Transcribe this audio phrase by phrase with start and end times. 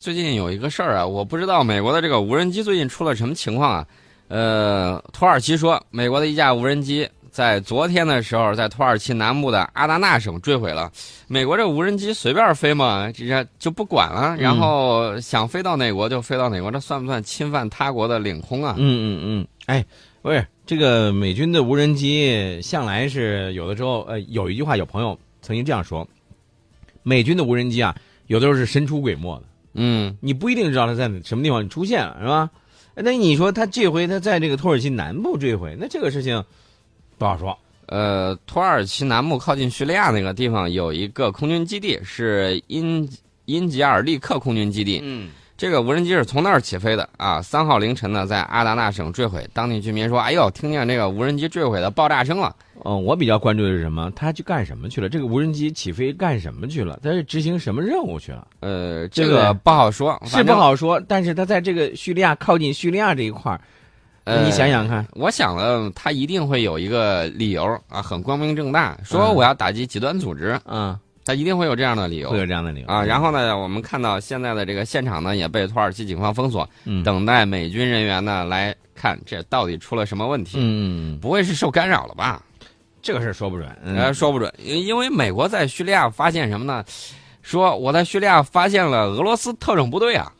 [0.00, 3.86] 最近有一个事儿啊，我不知道美国的这个无人机最近出了什么情况啊？
[4.28, 10.88] 呃，土耳其说，美国的一架无人机在昨天的时候在土耳其南部的阿达纳省坠毁了。
[11.26, 18.76] 美国这无人机随便飞嘛，这就不管了，然后想飞到哪国就飞到哪国，这算不算侵犯他国的领空啊？
[18.78, 19.84] 嗯嗯嗯，哎，
[20.22, 26.06] 不是这个美军的无人机向来是有的时候，呃，有一句话，有朋友曾经这样说，
[27.02, 27.96] 美军的无人机啊，
[28.28, 29.42] 有的时候是神出鬼没的。
[29.78, 32.50] 嗯，你不一定知道他在什么地方出现了，是吧？
[32.94, 36.44] 那你说他这回他在这个土耳其南部坠毁，那这个事情
[37.16, 37.56] 不好说。
[37.86, 43.08] 呃，土耳其南部靠近叙利亚那个地方有一个空军基地，是因
[43.46, 45.00] 因吉尔利克空军基地。
[45.02, 45.30] 嗯。
[45.56, 47.42] 这个无人机是从那儿起飞的啊！
[47.42, 49.44] 三号凌晨呢，在阿达纳省坠毁。
[49.52, 54.10] 当地居民说：“哎呦，听见这个无人机坠毁的爆炸声了。”嗯，我比较关注的是什么？
[54.14, 55.08] 他去干什么去了？
[55.08, 56.98] 这个无人机起飞干什么去了？
[57.02, 58.46] 他是执行什么任务去了？
[58.60, 61.00] 呃，这个不好说，是不好说。
[61.08, 63.60] 但是他在这个叙利亚靠近叙利亚这一块儿，
[64.24, 70.58] 呃你想想看，我想了，他一定会有一个理由啊，很光明正大，说我要打击极端组织。
[70.66, 70.98] 嗯。
[71.24, 73.04] 他一定会有这样的理由，会有这样的理由啊。
[73.04, 76.66] 然后呢，我们看到现在的这个现场呢，也被土耳其警方封锁，
[77.04, 80.56] 等待美军人员呢来看这到底出了什么问题。
[80.58, 82.42] 嗯，不会是受干扰了吧？
[83.00, 86.84] 这个事说不准，呃，说不准，因为美国在叙利亚发现什么呢？
[87.42, 90.32] 说我在叙利亚发现了俄罗斯特种部队啊。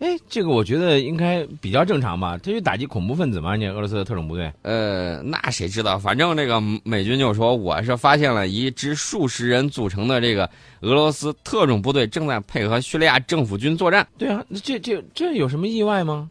[0.00, 2.38] 哎，这个我觉得应该比较正常吧？
[2.42, 3.54] 他就打击恐怖分子嘛？
[3.54, 4.50] 你俄罗斯的特种部队？
[4.62, 5.98] 呃，那谁知道？
[5.98, 10.48] 反正这个美军就说我是发现了一支数十人组成的这个
[10.80, 14.06] 俄罗斯特种部队正在配合叙利亚政府军作战。
[14.16, 16.30] 对啊，这这这有什么意外吗？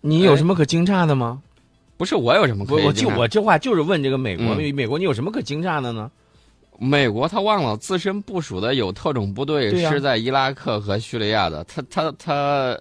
[0.00, 1.42] 你有什么可惊诧的吗？
[2.00, 2.76] 不是我有什么可？
[2.76, 6.10] 我就我这话就是问这个美国，美国你有什么可惊诧的呢？
[6.78, 12.80] 美国他忘了自身部署的有特种部队是在伊拉克和叙利亚的，他他他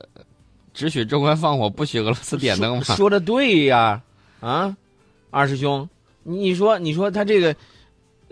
[0.73, 2.84] 只许中国放火，不许俄罗斯点灯吗？
[2.95, 4.02] 说的对呀，
[4.39, 4.73] 啊，
[5.31, 5.89] 二师兄，
[6.23, 7.54] 你说你说他这个，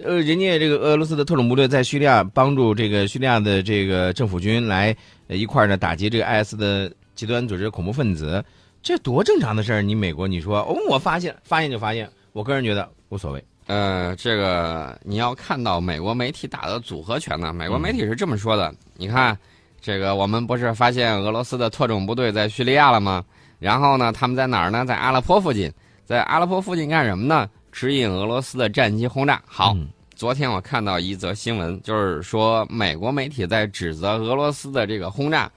[0.02, 4.96] 呃，人家这个俄罗斯的特种部队在叙利亚帮助这个叙利亚的这个政府军来
[5.28, 8.42] 一块儿呢打击这个 IS 的极端组织恐怖分子，
[8.82, 9.82] 这多正常的事儿！
[9.82, 13.44] 你美国你说哦，我发现发现就发现，我个人觉得无所谓。
[13.66, 17.52] 呃，这个你要看到美国媒体打的组合拳呢。
[17.52, 19.38] 美国媒体是这么说的：你看，
[19.82, 23.26] 这个我们不是发现俄罗斯的特种部队在叙利亚了吗？
[23.60, 24.86] 然后呢，他们在哪儿呢？
[24.86, 25.70] 在阿勒颇附近。
[26.06, 27.50] 在阿勒颇附近干什么呢？
[27.70, 29.42] 指引俄罗斯的战机轰炸。
[29.46, 29.76] 好，
[30.16, 35.52] 昨天我看到一则新闻，就是说美国媒体在指责俄罗斯的这个轰炸，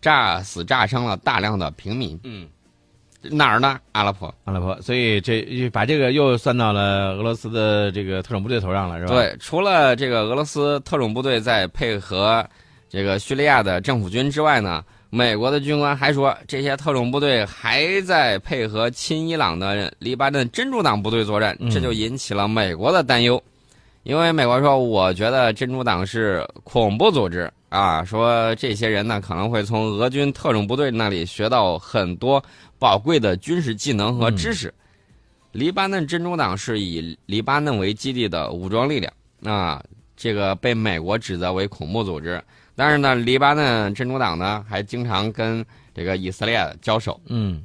[0.00, 2.18] 炸死炸伤了大量的平民。
[2.24, 2.48] 嗯。
[3.30, 3.78] 哪儿呢？
[3.92, 9.14] 阿拉伯，阿拉伯，所以这把这个又算到了俄罗斯的这个特种部队头上了，是吧？
[9.14, 12.44] 对，除了这个俄罗斯特种部队在配合
[12.88, 23.42] 这个叙利亚的政府军之外呢，美国的军官还说，这些特种部队还在配合亲伊朗的黎巴嫩真主党部队作战，这就引起了美国的担忧，
[24.02, 32.42] 因为美国说，我觉得真主党是恐怖组织啊，说这些人呢可能会从俄军特种部队那里学到很多。
[32.78, 34.74] 宝贵的军事技能和知识。
[35.52, 39.12] 黎巴嫩真主党是以黎巴嫩为基地的武装力量，
[39.44, 39.80] 啊，
[40.16, 42.42] 这个被美国指责为恐怖组织。
[42.74, 47.20] 但是呢，黎巴嫩真主党呢还经常跟这个以色列交手。
[47.26, 47.62] 嗯，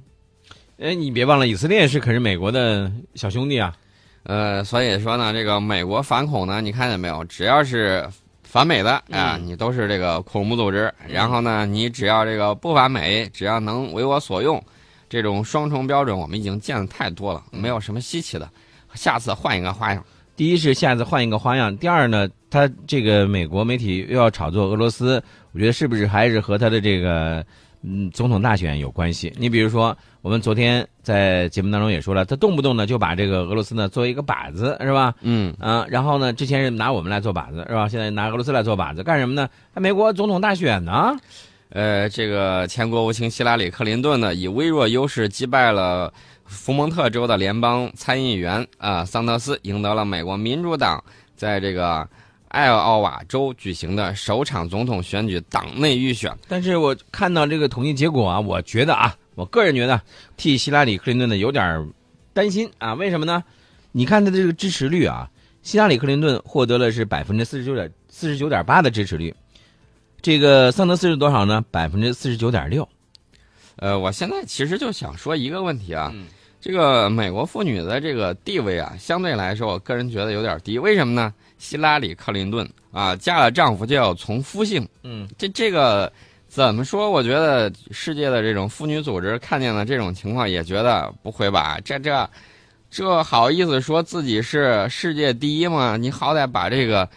[0.78, 3.76] 哎，你别忘了，以色列是可是美国的小兄弟啊。
[4.22, 7.24] 呃，所以说呢，这个美国反恐呢，你看见没有？
[7.24, 8.08] 只要是
[8.48, 10.92] 反美的啊，你都是这个恐怖组织。
[11.08, 14.64] 然后呢，你只要这个不反美，只要能为我所用。
[15.10, 18.50] 这种双重标准我们已经见的太多了，没有什么稀奇的。
[18.94, 20.04] 下次换一个花样。
[20.36, 25.22] 第一是下次换一个花样，第二呢，他这个美国媒体又要炒作俄罗斯，
[25.52, 27.46] 我觉得是不是还是和他的这个
[27.84, 29.32] 嗯总统大选有关系？
[29.38, 35.14] 你比如说，我们昨天在节目当中也说了，他动不动呢就把这个俄罗斯呢作为一个靶子，是吧？
[35.22, 37.88] 嗯啊，然后呢，之前是拿我们来做靶子，是吧？
[37.88, 39.48] 现在拿俄罗斯来做靶子，干什么呢？
[39.76, 41.16] 美国总统大选呢？
[41.70, 46.12] 呃，这个前国务卿希拉里·克林顿呢，以微弱优势击败了
[46.46, 51.04] 福蒙特州的联邦参议员啊桑德斯，赢得了美国民主党
[51.36, 52.08] 在这个
[52.50, 56.36] 艾奥瓦州举行的首场总统选举党内预选。
[56.48, 60.02] 但是我看到这个统计结果啊，我觉得啊，我个人觉得
[60.38, 61.90] 替希拉里·克林顿呢有点
[62.34, 62.94] 担心啊。
[62.94, 63.44] 为什么呢？
[63.92, 65.30] 你看他的这个支持率啊，
[65.62, 69.34] 希拉里·克林顿获得了是百分之四十九点四十九点八的支持率。
[70.22, 71.64] 这个桑德斯是多少呢？
[71.70, 72.88] 百分之四十九点六。
[73.76, 76.12] 呃，我现在其实就想说一个问题啊，
[76.68, 80.78] 这个美国妇女的这个地位啊，相对来说，我个人觉得有点低。
[80.78, 81.34] 为什么呢？
[81.58, 84.86] 希拉里·克林顿啊，嫁了丈夫就要从夫姓。
[85.04, 86.12] 嗯，这这个
[86.50, 87.10] 怎么说？
[87.10, 91.80] 我觉得世界的这种妇女组织看见了这种情况，也觉得不会吧？
[91.86, 92.30] 这这
[92.92, 95.96] 这好意思说自己是世界第一吗？
[95.96, 97.08] 你好歹把这个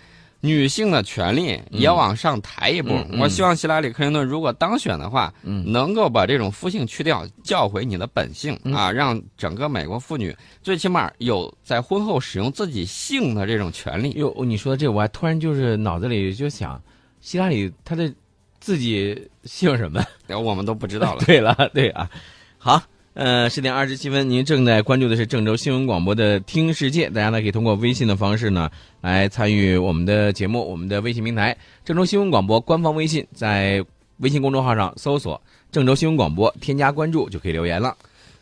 [0.41, 2.99] 女性的权利也往上抬一步。
[3.19, 14.13] 我希望希拉里·克林顿如果当选的话，嗯能够把这种夫性去掉，叫回你的本性、嗯啊，让整个美国妇女最起码有在婚后使用自己性的这种权利。
[14.13, 16.83] 哟，你说这我还突然就是脑子里就想，
[17.21, 18.13] 希拉里她的
[18.61, 20.03] 自己姓什么？
[20.29, 21.23] 我们都不知道了。
[21.27, 22.11] 对了，对啊，
[22.57, 22.83] 好。
[23.15, 28.71] 呃，十点二十七分，您正在关注的是郑州新闻广播的《听世界》，大家呢可以通过微信的方式呢
[29.01, 31.55] 来参与我们的节目，我们的微信平台
[31.85, 33.85] 郑州新闻广播官方微信，在
[34.19, 35.41] 微信公众号上搜索
[35.73, 37.97] “郑州新闻广播”，添加关注就可以留言了。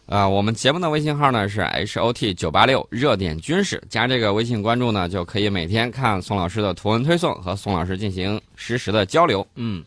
[0.04, 9.46] 啊、我们节目的微信号呢是 H O T 九八六热点军事，加这个微信关注呢，就可以每天看宋老师的图文推送和宋老师进行实时的交流。
[9.54, 9.82] 嗯。